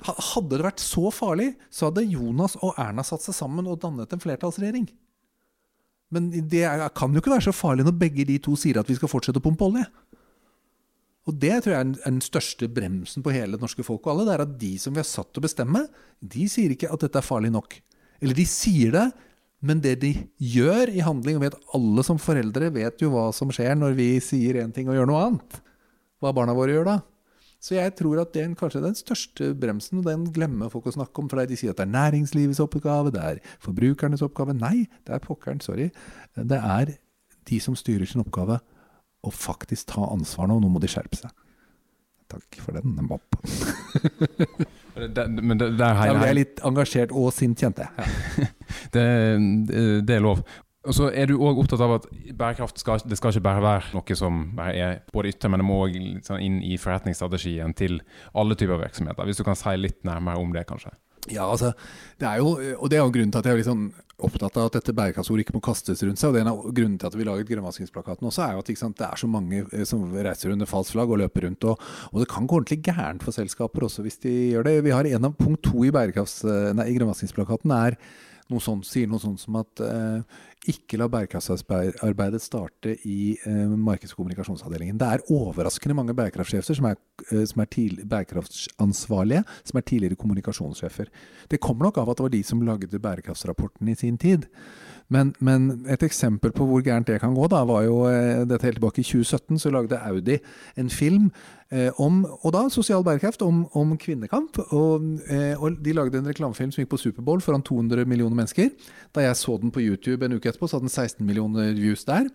[0.05, 4.13] Hadde det vært så farlig, så hadde Jonas og Erna satt seg sammen og dannet
[4.13, 4.85] en flertallsregjering.
[6.13, 8.95] Men det kan jo ikke være så farlig når begge de to sier at vi
[8.99, 9.87] skal fortsette å pumpe olje.
[11.27, 14.27] Og det tror jeg er den største bremsen på hele det norske folk og alle.
[14.29, 15.81] Det er at de som vi har satt til å bestemme,
[16.21, 17.75] de sier ikke at dette er farlig nok.
[18.21, 19.09] Eller de sier det,
[19.65, 23.49] men det de gjør i handling, og vet alle som foreldre vet jo hva som
[23.53, 25.61] skjer når vi sier én ting og gjør noe annet.
[26.21, 26.97] Hva barna våre gjør da.
[27.57, 30.93] Så jeg tror at det er kanskje den største bremsen, og den glemmer folk å
[30.93, 31.29] snakke om.
[31.31, 34.53] For de sier at det er næringslivets oppgave, det er forbrukernes oppgave.
[34.57, 35.89] Nei, det er pokkeren, sorry.
[36.37, 36.93] Det er
[37.49, 38.59] de som styrer sin oppgave,
[39.25, 40.59] å faktisk ta ansvar nå.
[40.61, 41.33] Nå må de skjerpe seg.
[42.29, 42.93] Takk for den,
[44.97, 45.41] Mopp.
[45.41, 48.47] men det, det er, Da ble jeg litt engasjert og sint, kjente jeg.
[48.93, 49.03] Det,
[50.03, 50.41] det, er lov.
[50.87, 52.05] Og så er du òg opptatt av at
[52.35, 55.79] bærekraft skal, det skal ikke bare være noe som er både ytre, men det må
[55.85, 57.99] òg sånn inn i forretningsstrategien til
[58.37, 59.27] alle typer virksomheter.
[59.27, 60.93] Hvis du kan si litt nærmere om det, kanskje?
[61.33, 61.73] Ja, altså,
[62.19, 63.87] det er jo, og det er jo grunnen til at jeg er sånn
[64.17, 66.31] opptatt av at dette bærekraftsordet ikke må kastes rundt seg.
[66.31, 68.71] og det er en av grunnen til at vi laget grønnvaskingsplakaten også, er jo at
[68.79, 71.67] sant, det er så mange eh, som reiser under falskt flagg og løper rundt.
[71.69, 74.77] Og, og, det kan gå ordentlig gærent for selskaper også hvis de gjør det.
[74.87, 77.99] Vi har en av punkt to i, i grønnvaskingsplakaten er
[78.51, 80.37] noe sånt, sier noe sånt som at eh,
[80.71, 84.99] ikke la bærekraftsarbeidet starte i eh, markeds- og kommunikasjonsavdelingen.
[84.99, 86.99] Det er overraskende mange bærekraftsjefer som er,
[87.31, 87.71] eh, som er
[88.03, 91.11] bærekraftsansvarlige, som er tidligere kommunikasjonssjefer.
[91.51, 94.47] Det kommer nok av at det var de som lagde bærekraftsrapporten i sin tid.
[95.13, 98.67] Men, men, et eksempel på hvor gærent det kan gå, da, var jo eh, dette
[98.67, 99.61] helt tilbake i 2017.
[99.63, 100.35] Så lagde Audi
[100.75, 101.29] en film
[101.71, 104.59] eh, om og da sosial bærekraft, om, om kvinnekamp.
[104.67, 108.73] Og, eh, og, de lagde en reklamefilm som gikk på Superbowl foran 200 millioner mennesker.
[109.15, 112.03] Da jeg så den på YouTube en uke etterpå, så hadde den 16 millioner views
[112.07, 112.27] der.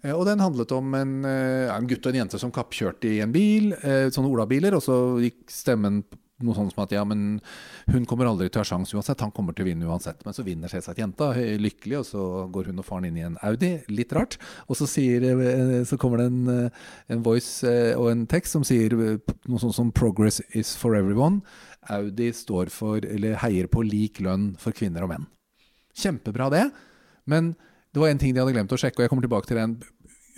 [0.00, 3.20] Eh, og den handlet om en, eh, en gutt og en jente som kappkjørte i
[3.24, 6.04] en bil, sånne olabiler, og så gikk stemmen
[6.42, 7.38] noe sånt som at ja, men
[7.86, 10.24] hun kommer aldri til å ha sjanse uansett, han kommer til å vinne uansett.
[10.26, 11.30] Men så vinner selvsagt jenta,
[11.62, 13.70] lykkelig, og så går hun og faren inn i en Audi.
[13.92, 14.38] Litt rart.
[14.66, 16.80] Og så, sier, eh, så kommer det en, eh,
[17.14, 20.98] en voice eh, og en tekst som sier eh, noe sånt som 'Progress is for
[20.98, 21.42] everyone'.
[21.94, 25.26] Audi står for, eller heier på lik lønn for kvinner og menn.
[25.94, 26.64] Kjempebra det,
[27.26, 27.54] men
[27.94, 29.76] det var en ting de hadde glemt å sjekke, og jeg kommer tilbake til den.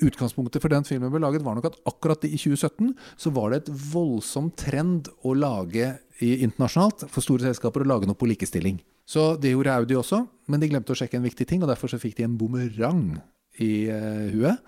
[0.05, 3.63] Utgangspunktet for den filmen ble laget, var nok at akkurat i 2017 så var det
[3.63, 8.83] et voldsom trend å lage internasjonalt for store selskaper å lage noe på likestilling.
[9.07, 11.93] Så det gjorde Audi også, men de glemte å sjekke en viktig ting, og derfor
[11.93, 13.21] så fikk de en bumerang
[13.63, 14.63] i uh, huet.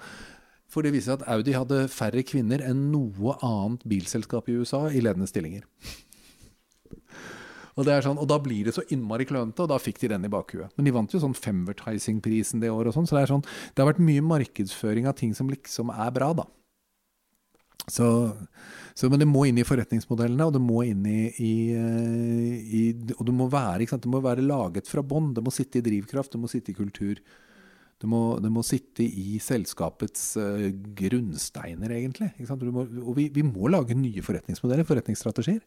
[0.68, 4.86] For det viser seg at Audi hadde færre kvinner enn noe annet bilselskap i USA
[4.92, 5.64] i ledende stillinger.
[7.78, 10.32] Og, sånn, og da blir det så innmari klønete, og da fikk de den i
[10.32, 10.72] bakhuet.
[10.74, 13.92] Men de vant jo sånn Femvertising-prisen det året og sånn, så det sånn Det har
[13.92, 16.48] vært mye markedsføring av ting som liksom er bra, da.
[17.88, 18.06] Så,
[18.92, 22.82] så, men det må inn i forretningsmodellene, og det må inn i, i, eh, i
[23.16, 25.30] Og det må være, det må være laget fra bånn.
[25.36, 27.22] Det må sitte i drivkraft, det må sitte i kultur.
[27.98, 30.68] Det må, det må sitte i selskapets uh,
[31.00, 32.28] grunnsteiner, egentlig.
[32.70, 35.64] Må, og vi, vi må lage nye forretningsmodeller, forretningsstrategier.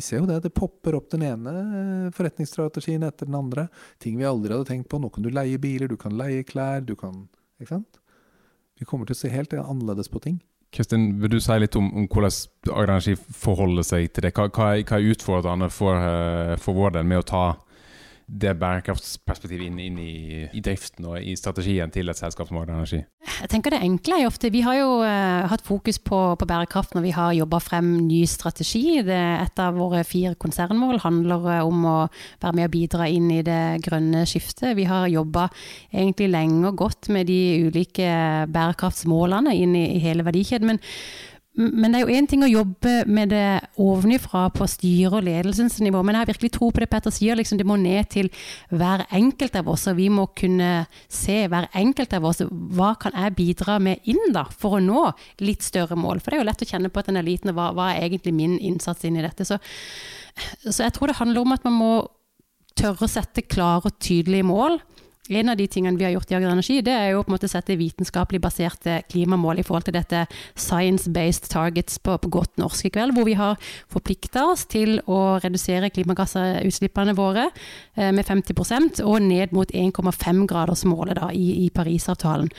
[0.00, 0.38] Vi ser jo det.
[0.40, 3.66] Det popper opp den ene eh, forretningsstrategien etter den andre.
[4.00, 4.96] Ting vi aldri hadde tenkt på.
[4.96, 7.26] Nå kan du leie biler, du kan leie klær, du kan
[7.60, 7.98] Ikke sant?
[8.80, 10.38] Vi kommer til å se helt annerledes på ting.
[10.72, 12.32] Kristin, vil du si litt om, om hvordan
[12.70, 14.30] Agder Energi forholder seg til det?
[14.38, 17.44] Hva, hva, er, hva er utfordrende for, eh, for vår del med å ta
[18.30, 22.76] det bærekraftsperspektivet inn, inn i, i, driften og i strategien til et selskap som Agder
[22.76, 23.00] Energi?
[23.26, 26.94] Jeg tenker det enkle er ofte Vi har jo uh, hatt fokus på, på, bærekraft
[26.94, 29.00] når vi har jobba frem ny strategi.
[29.06, 31.96] Det, et av våre fire konsernmål handler uh, om å
[32.42, 34.76] være med og bidra inn i det grønne skiftet.
[34.78, 35.48] Vi har jobba
[35.90, 38.12] egentlig lenge og godt med de ulike
[38.52, 40.70] bærekraftsmålene inn i, i hele verdikjeden.
[40.70, 40.82] men
[41.60, 46.02] men det er jo én ting å jobbe med det ovenifra på styre- og ledelsesnivå.
[46.02, 48.30] men jeg har virkelig tro på det Petter sier, liksom det må ned til
[48.70, 49.86] hver enkelt av oss.
[49.86, 54.32] Og vi må kunne se hver enkelt av oss hva kan jeg bidra med inn
[54.32, 55.10] da, for å nå
[55.44, 56.20] litt større mål.
[56.20, 57.90] For det er jo lett å kjenne på at en er liten, og hva, hva
[57.92, 59.44] er egentlig min innsats inn i dette.
[59.44, 59.60] Så,
[60.64, 61.92] så jeg tror det handler om at man må
[62.78, 64.80] tørre å sette klare og tydelige mål
[65.38, 67.36] en av de tingene vi har gjort i Agder Energi, det er jo på en
[67.36, 70.24] måte å sette vitenskapelig baserte klimamål i forhold til dette
[70.58, 73.58] science-based targets på, på, godt norsk i kveld, hvor vi har
[73.92, 81.66] forplikta oss til å redusere klimagassutslippene våre eh, med 50% og ned mot 1,5-gradersmålet i,
[81.66, 82.50] i Parisavtalen.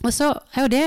[0.00, 0.86] Og så er jo det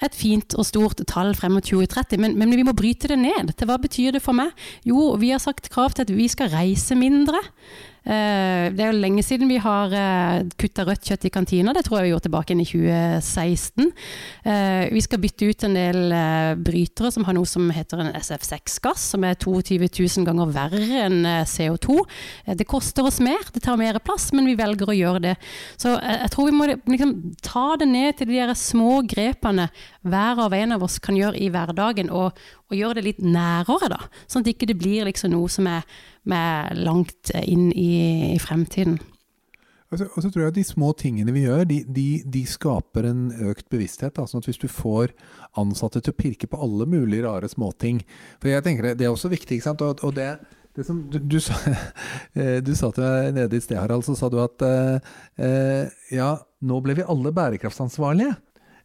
[0.00, 3.52] et fint og stort tall frem mot 2030, men, men, vi må bryte det ned.
[3.56, 4.54] Til hva betyr det for meg?
[4.88, 7.40] Jo, vi har sagt krav til at vi skal reise mindre.
[8.00, 11.82] Eh, det er jo lenge siden vi har eh, kutta rødt kjøtt i kantina, det
[11.84, 13.90] tror jeg vi gjorde tilbake i 2016.
[14.48, 16.14] Eh, vi skal bytte ut en del
[16.64, 21.20] brytere som har noe som heter en SF6-gass, som er 22 000 ganger verre enn
[21.44, 21.98] CO2.
[22.56, 25.36] Det koster oss mer, det tar mer plass, men vi velger å gjøre det.
[25.80, 29.68] Så jeg tror vi må liksom ta det ned til de små grepene
[30.08, 32.38] hver og en av oss kan gjøre i hverdagen, og,
[32.70, 34.00] og gjøre det litt nærere, da.
[34.26, 35.84] Sånn at det ikke blir liksom noe som er
[36.28, 38.98] med langt inn i, i fremtiden.
[39.90, 42.44] Og så, og så, tror jeg at de små tingene vi gjør, de, de, de
[42.46, 44.14] skaper en økt bevissthet.
[44.14, 44.26] Da.
[44.28, 45.10] Sånn at hvis du får
[45.58, 47.98] ansatte til å pirke på alle mulige rare småting
[48.38, 49.82] For jeg tenker det, er også viktig, ikke sant.
[49.82, 50.28] Og, og det,
[50.78, 51.58] det som du, du, sa,
[52.38, 56.36] eh, du, sa, til meg nede i sted, Harald, så sa du at eh, ja,
[56.62, 58.36] nå ble vi alle bærekraftsansvarlige.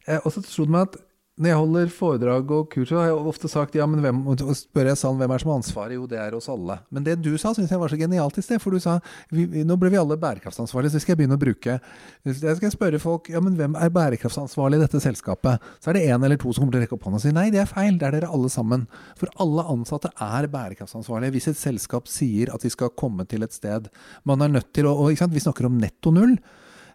[0.08, 0.98] Eh, og så slo det meg at
[1.36, 4.22] når jeg holder foredrag og kurs, har jeg ofte sagt ja, men hvem,
[4.56, 5.92] spør jeg sånn, hvem er som har ansvaret?
[5.98, 6.78] Jo, det er oss alle.
[6.88, 8.62] Men det du sa, syns jeg var så genialt i sted.
[8.62, 8.94] For du sa
[9.28, 11.76] vi, nå ble vi alle bærekraftsansvarlige, så skal jeg begynne å bruke
[12.24, 15.68] Jeg skal spørre folk ja, men hvem er bærekraftsansvarlig i dette selskapet.
[15.76, 17.36] Så er det én eller to som kommer til å rekke opp hånda og si
[17.36, 18.88] nei, det er feil, det er dere alle sammen.
[19.20, 21.36] For alle ansatte er bærekraftsansvarlige.
[21.36, 23.90] Hvis et selskap sier at de skal komme til et sted
[24.24, 26.38] man er nødt til å og, Vi snakker om netto null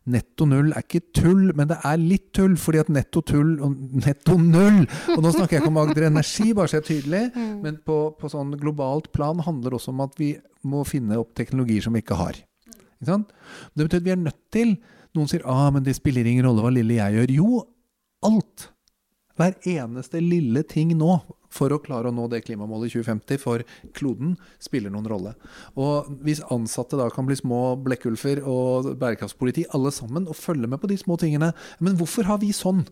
[0.09, 2.55] netto null er ikke tull, men det er litt tull.
[2.57, 4.81] fordi at netto tull og netto null
[5.13, 7.51] Og nå snakker jeg ikke om Agder Energi, bare så jeg er tydelig, mm.
[7.61, 10.33] men på, på sånn globalt plan handler det også om at vi
[10.65, 12.41] må finne opp teknologier som vi ikke har.
[13.01, 13.21] Ikke
[13.75, 14.75] det betyr at vi er nødt til
[15.11, 17.31] Noen sier ah, men det spiller ingen rolle hva lille jeg gjør.
[17.35, 17.63] Jo,
[18.23, 18.69] alt.
[19.39, 21.19] Hver eneste lille ting nå
[21.51, 23.63] for å klare å nå det klimamålet i 2050 for
[23.97, 25.35] kloden, spiller noen rolle.
[25.75, 30.81] Og hvis ansatte da kan bli små blekkulfer og bærekraftspoliti alle sammen, og følge med
[30.81, 31.51] på de små tingene
[31.83, 32.85] Men hvorfor har vi sånn?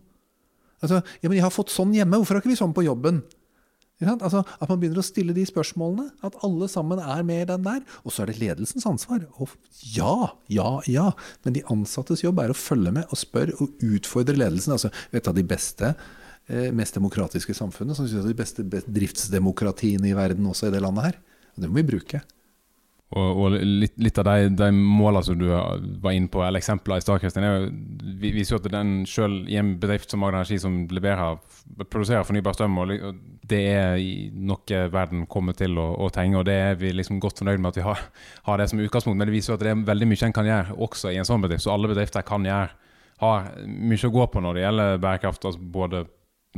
[0.83, 3.23] Altså, ja, men jeg har fått sånn hjemme, hvorfor har ikke vi sånn på jobben?
[3.99, 6.05] Altså, at man begynner å stille de spørsmålene.
[6.23, 7.81] At alle sammen er med i den der.
[8.07, 9.25] Og så er det ledelsens ansvar.
[9.43, 9.51] Og
[9.91, 11.09] ja, ja, ja.
[11.43, 14.77] Men de ansattes jobb er å følge med og spørre og utfordre ledelsen.
[14.77, 15.91] Altså, et av de beste
[16.73, 21.09] mest demokratiske samfunnet, som synes er de beste bedriftsdemokratiene i verden også i det landet
[21.11, 21.21] her.
[21.55, 22.21] Og det må vi bruke.
[23.09, 26.99] Og, og litt, litt, av de, de målene som du var inne på, eller eksempler
[26.99, 27.47] i stad, Kristin,
[28.21, 31.39] vi viser jo at den selv i en bedrift som Agder Energi, som leverer,
[31.89, 32.93] produserer fornybar strøm, og
[33.49, 34.03] det er
[34.37, 36.37] noe verden kommer til å, å trenge.
[36.37, 38.05] Og det er vi liksom godt fornøyd med at vi har,
[38.45, 39.17] har, det som utgangspunkt.
[39.17, 41.29] Men det viser jo at det er veldig mye en kan gjøre også i en
[41.31, 41.65] sånn bedrift.
[41.65, 42.93] Så alle bedrifter kan gjøre,
[43.25, 45.49] har mye å gå på når det gjelder bærekraft.
[45.49, 46.05] altså både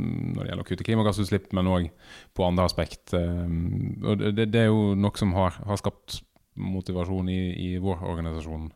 [0.00, 1.88] når det gjelder å kutte klimagassutslipp, men òg
[2.36, 3.12] på andre aspekt.
[3.12, 6.22] Um, og det, det, er jo noe som har, har skapt
[6.56, 8.70] motivasjon i, i vår organisasjon.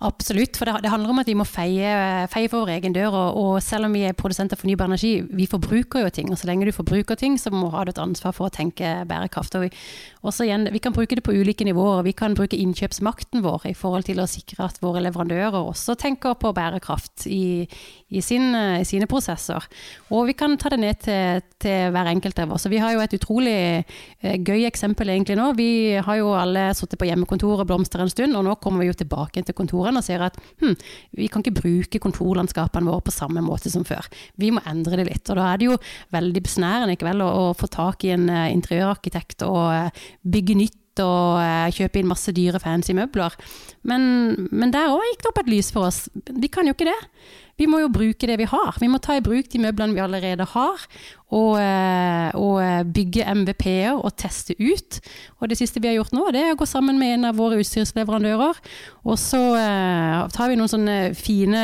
[0.00, 1.88] Absolutt, for det, det, handler om at vi må feie,
[2.32, 3.12] feie for vår egen dør.
[3.12, 6.30] Og, og, selv om vi er produsenter av fornybar energi, vi forbruker jo ting.
[6.32, 8.94] Og så lenge du forbruker ting, så må, du ha et ansvar for å tenke
[9.10, 9.58] bærekraft.
[9.58, 9.68] Og vi,
[10.24, 12.00] også igjen, vi kan bruke det på ulike nivåer.
[12.06, 16.38] Vi kan bruke innkjøpsmakten vår i forhold til å sikre at våre leverandører også tenker
[16.40, 17.68] på bærekraft i,
[18.08, 19.68] i, sin, i sine prosesser.
[20.16, 22.64] Og vi kan ta det ned til, til hver enkelt av oss.
[22.64, 25.52] Og vi har jo et utrolig eh, gøy eksempel egentlig nå.
[25.60, 28.88] Vi har jo alle sittet på hjemmekontor og blomster en stund, og nå kommer vi
[28.88, 30.76] jo tilbake til kontoret og ser at hm,
[31.18, 34.06] vi kan ikke bruke kontorlandskapene våre på samme måte som før.
[34.40, 35.24] Vi må endre det litt.
[35.30, 35.78] Og da er det jo
[36.14, 40.58] veldig besnærende ikke vel, å, å få tak i en uh, interiørarkitekt og uh, bygge
[40.60, 43.36] nytt og uh, kjøpe inn masse dyre, fancy møbler.
[43.88, 46.04] Men, men der òg gikk det opp et lys for oss.
[46.14, 46.98] Vi kan jo ikke det.
[47.60, 48.76] Vi må jo bruke det vi har.
[48.80, 50.84] Vi må ta i bruk de møblene vi allerede har,
[51.30, 55.00] og, eh, og eh, bygge MVP-er og teste ut.
[55.40, 57.38] Og det siste vi har gjort nå, det er å gå sammen med en av
[57.38, 58.58] våre utstyrsleverandører.
[59.06, 61.62] Og så eh, tar vi noen sånne fine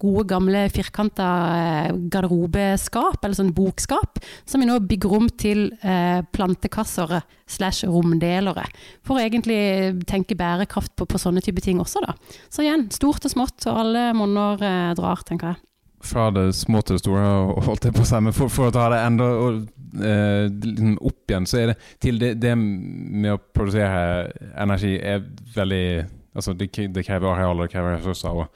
[0.00, 6.20] gode, gamle firkanta eh, garderobeskap, eller sånn bokskap, som vi nå bygger om til eh,
[6.34, 7.18] plantekasser
[7.50, 8.66] slash romdelere.
[9.06, 12.16] For å egentlig tenke bærekraft på, på, sånne type ting også, da.
[12.52, 15.64] Så igjen, stort og smått, og alle monner eh, drar, tenker jeg.
[16.00, 17.24] Fra det små til det store,
[17.66, 19.58] holdt jeg på å si, men for, for, å ta det enda og,
[20.00, 25.26] eh, liksom opp igjen, så er det til det, det med å produsere energi er
[25.56, 25.84] veldig
[26.30, 28.30] Altså, det, det krever arealer, det krever ressurser.
[28.30, 28.46] og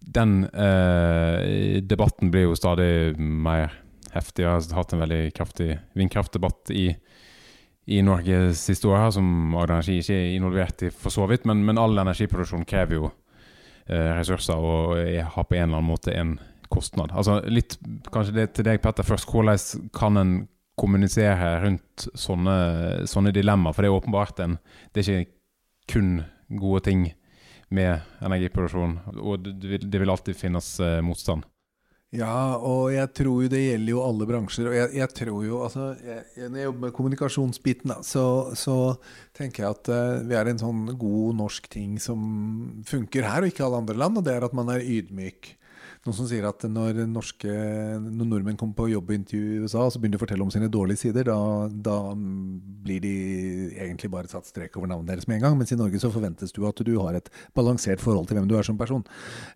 [0.00, 3.72] den eh, debatten blir jo stadig mer
[4.14, 4.44] heftig.
[4.44, 6.92] Jeg har hatt en veldig kraftig vindkraftdebatt i,
[7.90, 11.48] i Norge siste år, som Agder Energi ikke er involvert i for så vidt.
[11.48, 16.14] Men, men all energiproduksjon krever jo eh, ressurser og har på en eller annen måte
[16.14, 16.36] en
[16.72, 17.12] kostnad.
[17.16, 17.78] Altså litt,
[18.12, 19.28] Kanskje det til deg, Petter, først.
[19.30, 20.32] Hvordan kan en
[20.78, 22.56] kommunisere rundt sånne,
[23.10, 23.76] sånne dilemmaer?
[23.76, 24.58] For det er åpenbart en
[24.94, 25.32] Det er ikke
[25.88, 26.10] kun
[26.48, 27.06] gode ting
[27.72, 31.44] med energiproduksjon, og det vil, det vil alltid finnes eh, motstand.
[32.16, 34.70] Ja, og jeg tror jo det gjelder jo alle bransjer.
[34.70, 38.24] Og jeg, jeg tror jo altså, jeg, Når jeg jobber med kommunikasjonsbiten, da, så,
[38.56, 38.76] så,
[39.36, 42.22] tenker jeg at uh, vi er en sånn god norsk ting som
[42.88, 45.52] funker her og ikke alle andre land, og det er at man er ydmyk.
[46.08, 47.52] Noen som sier at når, norske,
[48.00, 51.02] når nordmenn kommer på jobbintervju i USA, så begynner de å fortelle om sine dårlige
[51.02, 51.96] sider, da, da,
[52.88, 53.10] blir de
[53.76, 55.58] egentlig bare satt strek over navnet deres med en gang.
[55.60, 58.54] Mens i Norge så forventes du at du har et balansert forhold til hvem du
[58.56, 59.04] er som person.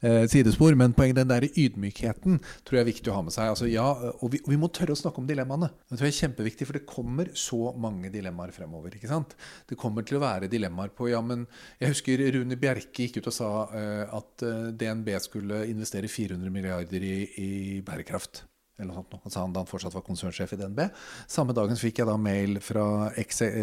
[0.05, 0.77] Eh, sidespor.
[0.77, 3.55] Men poenget den der ydmykheten tror jeg er viktig å ha med seg.
[3.55, 3.87] Altså, ja,
[4.19, 5.71] og, vi, og vi må tørre å snakke om dilemmaene.
[5.89, 8.99] Det tror jeg er kjempeviktig, for det kommer så mange dilemmaer fremover.
[8.99, 9.33] ikke sant?
[9.71, 11.47] Det kommer til å være dilemmaer på ja, men
[11.81, 16.42] Jeg husker Rune Bjerke gikk ut og sa uh, at eh, DNB skulle investere 400
[16.43, 18.45] 400 milliarder i, i bærekraft.
[18.79, 20.81] Eller noe sånt, sa han da han fortsatt var konsernsjef i DNB.
[21.31, 23.13] Samme dagen fikk jeg da mail fra,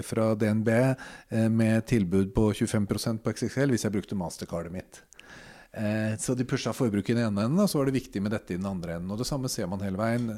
[0.05, 5.01] fra DNB eh, med tilbud på 25% på XXL hvis jeg brukte mastercardet mitt.
[5.71, 8.33] Eh, så de pusha forbruket i den ene enden, og så var det viktig med
[8.33, 9.11] dette i den andre enden.
[9.13, 10.31] Og det samme ser man hele veien.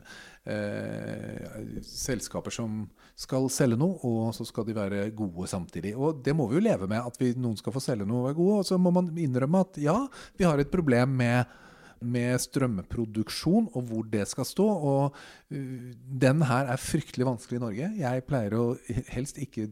[0.43, 2.83] Eh, selskaper som
[3.19, 5.93] skal selge noe, og så skal de være gode samtidig.
[5.95, 8.29] Og det må vi jo leve med, at vi, noen skal få selge noe og
[8.31, 8.61] være gode.
[8.63, 9.99] Og så må man innrømme at ja,
[10.39, 11.59] vi har et problem med
[12.01, 14.67] med strømproduksjon og hvor det skal stå.
[14.67, 15.15] Og
[15.53, 15.87] uh,
[16.25, 17.93] den her er fryktelig vanskelig i Norge.
[18.01, 18.65] Jeg pleier å
[19.13, 19.69] helst ikke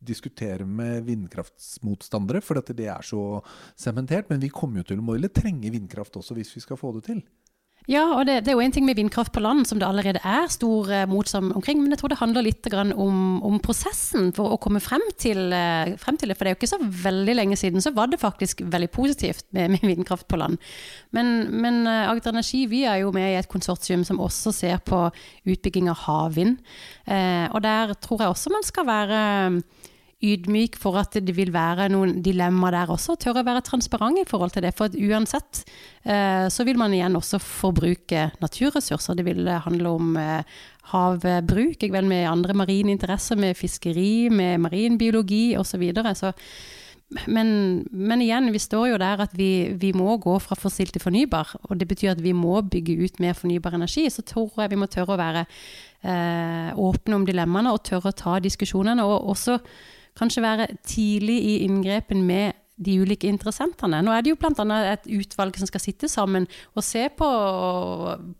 [0.00, 3.42] diskutere med vindkraftmotstandere, for det er så
[3.78, 4.30] sementert.
[4.30, 7.20] Men vi kommer jo til å trenge vindkraft også hvis vi skal få det til.
[7.90, 10.20] Ja, og det, det er jo en ting med vindkraft på land som det allerede
[10.22, 11.80] er stor eh, motstand omkring.
[11.82, 15.96] Men jeg tror det handler litt om, om, prosessen for å komme frem til, eh,
[15.98, 16.36] frem til, det.
[16.38, 19.48] For det er jo ikke så veldig lenge siden så var det faktisk veldig positivt
[19.56, 20.60] med, med vindkraft på land.
[21.16, 24.78] Men, men eh, Agder Energi vi er jo med i et konsortium som også ser
[24.86, 25.08] på
[25.50, 26.60] utbygging av havvind.
[27.10, 29.20] Eh, og der tror jeg også man skal være
[30.20, 33.16] ydmyk for at det vil være noen dilemmaer der også.
[33.20, 34.74] Tørre å være transparent i forhold til det.
[34.78, 35.62] For uansett
[36.04, 39.16] eh, så vil man igjen også forbruke naturressurser.
[39.16, 40.18] Det vil handle om
[40.90, 45.70] havbruk, havbruk, med andre marine interesser, med fiskeri, med marinbiologi osv.
[45.70, 46.14] Så, videre.
[46.14, 46.32] så
[47.26, 47.48] men,
[47.90, 51.56] men, igjen, vi står jo der at vi, vi, må gå fra fossil til fornybar.
[51.66, 54.06] Og det betyr at vi må bygge ut mer fornybar energi.
[54.10, 58.20] Så tror jeg vi må tørre å være eh, åpne om dilemmaene og tørre å
[58.20, 59.02] ta diskusjonene.
[59.02, 59.58] Og også
[60.18, 64.00] kanskje være tidlig i inngrepen med de ulike interessentene.
[64.00, 64.78] Nå er det jo bl.a.
[64.94, 67.28] et utvalg som skal sitte sammen og se på,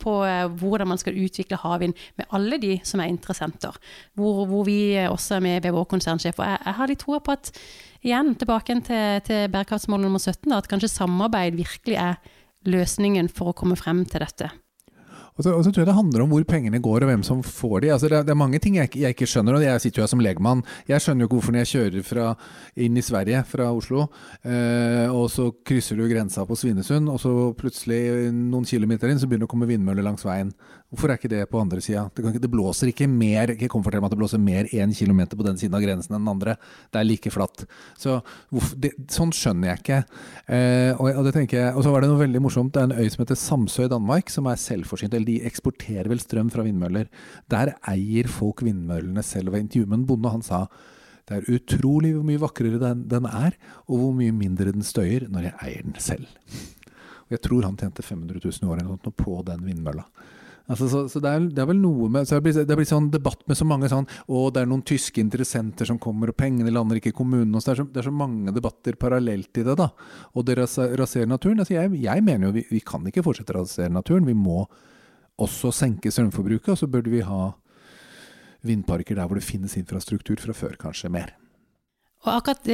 [0.00, 3.76] på eh, hvordan man skal utvikle havvind med alle de som er interessenter.
[4.16, 6.40] Hvor, hvor vi også er med ved vår konsernsjef.
[6.40, 7.52] Og jeg, jeg har litt troa på at
[8.00, 12.16] igjen, tilbake til, til bærekraftsmål nummer 17, da, at kanskje samarbeid virkelig er
[12.68, 14.48] løsningen for å komme frem til dette.
[15.40, 17.38] Og så, og så, tror jeg det handler om hvor pengene går, og hvem som
[17.40, 17.92] får de.
[17.94, 20.10] Altså det, det, er mange ting jeg, jeg, ikke skjønner, og jeg sitter jo her
[20.12, 20.60] som legmann.
[20.90, 22.26] Jeg skjønner jo ikke hvorfor når jeg kjører fra,
[22.76, 24.04] inn i Sverige fra Oslo,
[24.44, 28.02] eh, og så krysser du grensa på Svinesund, og så plutselig
[28.36, 30.52] noen kilometer inn så begynner det å komme vindmøller langs veien.
[30.90, 32.08] Hvorfor er ikke det på andre sida?
[32.16, 35.38] Det, det, blåser ikke mer ikke kom fortell meg at det blåser mer én kilometer
[35.38, 36.56] på den siden av grensen enn den andre.
[36.90, 37.62] Det er like flatt.
[37.94, 38.16] Så
[38.74, 40.00] det, Sånn skjønner jeg ikke.
[40.50, 42.72] Eh, og, og, det jeg, og så var det noe veldig morsomt.
[42.74, 45.14] Det er en øy som heter Samsø i Danmark, som er selvforsynt.
[45.14, 47.06] Eller de eksporterer vel strøm fra vindmøller.
[47.54, 49.52] Der eier folk vindmøllene selv.
[49.52, 50.64] Og ved intervjuet med en bonde, han sa
[51.30, 53.54] det er utrolig hvor mye vakrere den, den er,
[53.86, 56.26] og hvor mye mindre den støyer når jeg eier den selv.
[57.28, 60.08] Og jeg tror han tjente 500 000 i året på den vindmølla.
[60.70, 63.08] Altså, så, så det, er, det, er, vel noe med Det blir, det blir sånn
[63.10, 66.70] debatt med så mange sånn Å, det er noen tyske interessenter som kommer, og pengene
[66.70, 67.56] lander ikke i kommunen.
[67.56, 69.88] Det er, så, det er så mange debatter parallelt i det, da.
[70.38, 71.64] Og det raserer naturen.
[71.64, 74.28] Altså, jeg, jeg, mener jo vi, vi kan ikke fortsette å rasere naturen.
[74.28, 74.62] Vi må
[75.40, 77.50] også senke strømforbruket, og så burde vi ha
[78.66, 81.39] vindparker der hvor det finnes infrastruktur fra før, kanskje mer.
[82.20, 82.66] Og akkurat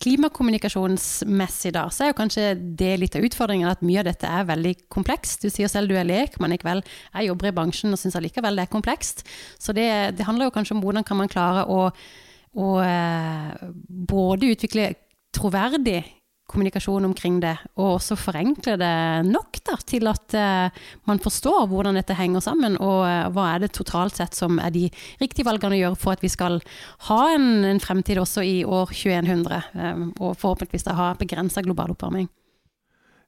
[0.00, 2.46] klimakommunikasjonsmessig da, så er jo kanskje
[2.80, 5.44] det litt av utfordringen at mye av dette er veldig komplekst.
[5.44, 6.80] Du sier selv du er lek, men likevel,
[7.12, 9.20] Jeg jobber i bransjen og syns allikevel det er komplekst.
[9.60, 11.90] Så det, det, handler jo kanskje om hvordan kan man klare å,
[12.56, 13.68] å eh,
[14.08, 14.94] både utvikle
[15.34, 16.00] troverdig
[16.50, 18.92] kommunikasjon omkring det, og også forenkle det
[19.26, 23.64] nok da, til at uh, man forstår hvordan dette henger sammen, og uh, hva er
[23.64, 24.84] det totalt sett som er de
[25.22, 26.60] riktige valgene å gjøre for at vi skal
[27.08, 31.64] ha en, en fremtid også i år 2100, um, eh, og forhåpentligvis da ha begrensa
[31.64, 32.28] global oppvarming.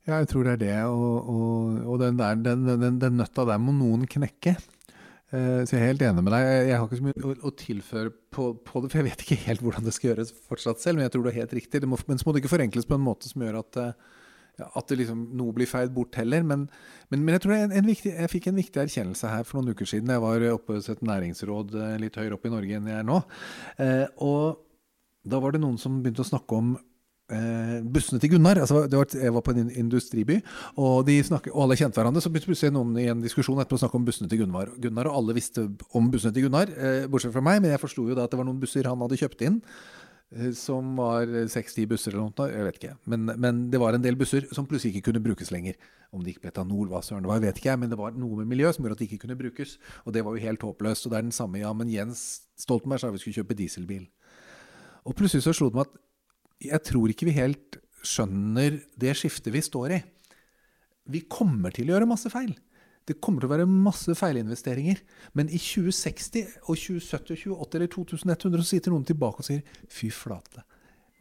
[0.07, 3.49] Ja, jeg tror det er det, og, og, og den, der, den, den, den nøtta
[3.49, 4.55] der må noen knekke.
[5.35, 6.49] Eh, så jeg er helt enig med deg.
[6.69, 9.65] Jeg har ikke så mye å tilføre på, på, det, for jeg vet ikke helt
[9.65, 10.99] hvordan det skal gjøres fortsatt selv.
[10.99, 11.83] Men jeg tror du har helt riktig.
[11.89, 14.95] Må, men så må det ikke forenkles på en måte som gjør at, eh, at
[15.01, 16.47] liksom, noe blir feid bort heller.
[16.47, 16.69] Men,
[17.11, 19.91] men, men jeg tror en viktig, jeg fikk en viktig erkjennelse her for noen uker
[19.91, 20.15] siden.
[20.15, 23.11] Jeg var oppe hos et næringsråd eh, litt høyere oppe i Norge enn jeg er
[23.11, 23.19] nå.
[24.23, 24.63] og
[25.27, 26.77] da var det noen som begynte å snakke om
[27.33, 28.61] eh, bussene til Gunnar.
[28.63, 30.39] Altså, var, jeg var på en industriby,
[30.77, 32.23] og, snakker, og alle kjente hverandre.
[32.25, 34.73] Så plutselig noen i en diskusjon etterpå snakke om bussene til Gunnar.
[34.83, 37.63] Gunnar og alle visste om bussene til Gunnar, eh, bortsett fra meg.
[37.63, 39.63] Men jeg forsto jo da at det var noen busser han hadde kjøpt inn.
[40.35, 42.97] Eh, som var 60 busser eller noe, jeg vet ikke.
[43.07, 45.79] Men, men, det var en del busser som plutselig ikke kunne brukes lenger.
[46.15, 47.83] Om det gikk på etanol, hva søren det var, vet ikke jeg.
[47.83, 49.77] Men det var noe med miljø som gjorde at de ikke kunne brukes.
[50.05, 51.07] Og det var jo helt håpløst.
[51.07, 52.27] Og det er den samme, ja, men Jens
[52.59, 54.07] Stoltenberg sa vi skulle kjøpe dieselbil.
[55.07, 56.03] Og plutselig så slo det meg at
[56.63, 60.01] jeg tror ikke vi helt skjønner det skiftet vi står i.
[61.11, 62.55] Vi kommer til å gjøre masse feil.
[63.07, 65.03] Det kommer til å være masse feilinvesteringer.
[65.39, 69.85] Men i 2060 og 2070 og 2080 eller 2100 så sitter noen tilbake og sier
[69.93, 70.65] fy flate.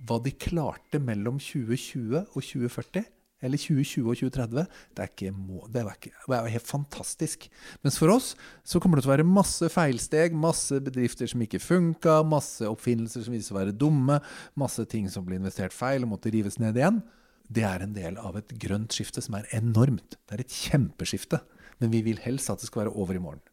[0.06, 3.06] Hva de klarte mellom 2020 og 2040
[3.46, 4.66] eller 2020 og 2030,
[4.98, 5.32] det er, ikke,
[5.72, 7.48] det, er ikke, det er helt fantastisk.
[7.86, 8.32] Mens for oss
[8.68, 13.26] så kommer det til å være masse feilsteg, masse bedrifter som ikke funka, masse oppfinnelser
[13.26, 14.20] som viser seg å være dumme,
[14.60, 17.04] masse ting som blir investert feil og måtte rives ned igjen.
[17.46, 20.18] Det er en del av et grønt skifte som er enormt.
[20.26, 21.44] Det er et kjempeskifte.
[21.82, 23.44] Men vi vil helst at det skal være over i morgen.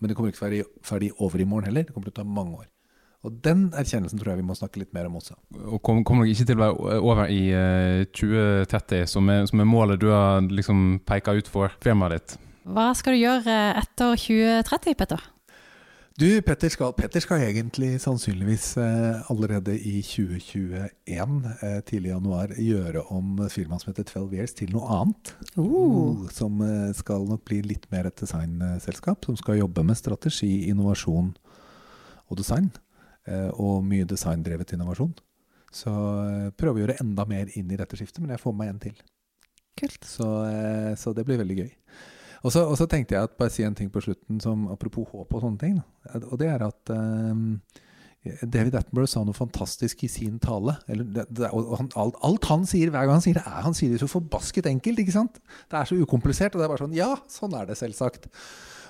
[0.00, 1.86] Men det kommer ikke til å være ferdig over i morgen heller.
[1.88, 2.68] Det kommer til å ta mange år.
[3.24, 5.36] Og Den erkjennelsen tror jeg vi må snakke litt mer om også.
[5.64, 9.46] Og Kommer kom nok ikke til å være over i uh, eh, 2030, som er,
[9.48, 12.36] som er, målet du har liksom peka ut for firmaet ditt?
[12.64, 15.30] Hva skal du gjøre etter 2030, Petter?
[16.14, 22.52] Du, Petter skal, Petter skal egentlig sannsynligvis eh, allerede i 2021, eh, tidlig i januar,
[22.54, 25.32] gjøre om firmaet som heter 12 Years til noe annet.
[25.56, 25.64] Uh.
[25.64, 30.52] Uh, som eh, skal nok bli litt mer et designselskap, som skal jobbe med strategi,
[30.70, 31.34] innovasjon
[32.30, 32.70] og design.
[33.24, 35.14] Eh, og mye designdrevet innovasjon.
[35.74, 38.62] Så eh, prøver å gjøre enda mer inn i dette skiftet, men jeg får med
[38.62, 38.98] meg en til.
[39.80, 40.04] Kult.
[40.06, 41.72] Så, eh, så det blir veldig gøy.
[42.44, 45.08] Og så, og så, tenkte jeg at bare si en ting på slutten som apropos
[45.08, 45.78] håp og sånne ting.
[46.28, 47.54] Og det er at um,
[48.42, 50.74] David Attenborough sa noe fantastisk i sin tale.
[50.84, 53.76] Det, det, og han, alt, alt, han sier hver gang han sier det, er, han
[53.76, 55.00] sier det så forbasket enkelt.
[55.00, 55.40] ikke sant?
[55.72, 56.52] Det er så ukomplisert.
[56.52, 58.28] Og det er bare sånn Ja, sånn er det selvsagt.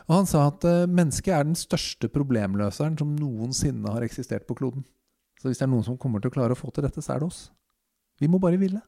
[0.09, 4.57] Og han sa at uh, mennesket er den største problemløseren som noensinne har eksistert på
[4.59, 4.85] kloden.
[5.41, 7.15] Så hvis det er noen som kommer til å klare å få til dette, så
[7.15, 7.47] er det oss.
[8.21, 8.81] Vi må bare ville.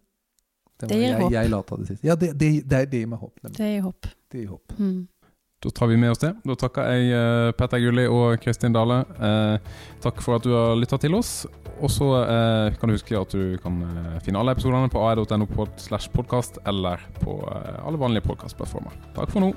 [0.77, 1.33] Det, det gir jeg, håp.
[1.33, 2.05] Jeg la det sist.
[2.05, 3.35] Ja, det, det, det, det gir meg håp.
[3.43, 3.59] Nemlig.
[3.59, 4.09] Det gir håp.
[4.33, 4.75] Det gir håp.
[4.77, 4.99] Mm.
[5.64, 6.35] Da tar vi med oss det.
[6.45, 9.01] Da takker jeg eh, Petter Gulli og Kristin Dale.
[9.17, 9.73] Eh,
[10.05, 11.47] takk for at du har lytta til oss.
[11.81, 15.49] Og så eh, kan du huske at du kan eh, finne alle episodene på ae.no
[15.81, 18.97] slash podkast eller på eh, alle vanlige podkastplattformer.
[19.17, 19.53] Takk for nå.